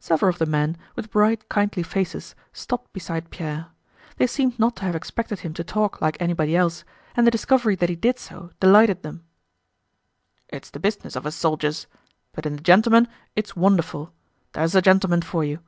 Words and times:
Several 0.00 0.30
of 0.30 0.38
the 0.38 0.46
men, 0.46 0.78
with 0.94 1.10
bright 1.10 1.50
kindly 1.50 1.82
faces, 1.82 2.34
stopped 2.50 2.94
beside 2.94 3.28
Pierre. 3.28 3.66
They 4.16 4.26
seemed 4.26 4.58
not 4.58 4.76
to 4.76 4.86
have 4.86 4.96
expected 4.96 5.40
him 5.40 5.52
to 5.52 5.62
talk 5.62 6.00
like 6.00 6.16
anybody 6.18 6.56
else, 6.56 6.82
and 7.14 7.26
the 7.26 7.30
discovery 7.30 7.74
that 7.76 7.90
he 7.90 7.94
did 7.94 8.18
so 8.18 8.48
delighted 8.58 9.02
them. 9.02 9.24
"It's 10.48 10.70
the 10.70 10.80
business 10.80 11.14
of 11.14 11.26
us 11.26 11.36
soldiers. 11.36 11.88
But 12.32 12.46
in 12.46 12.54
a 12.54 12.60
gentleman 12.60 13.06
it's 13.34 13.54
wonderful! 13.54 14.14
There's 14.54 14.74
a 14.74 14.80
gentleman 14.80 15.20
for 15.20 15.44
you!" 15.44 15.58